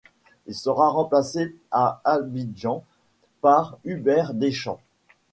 [0.47, 2.83] Il sera remplacé à Abidjan
[3.41, 4.79] par Hubert Deschamp.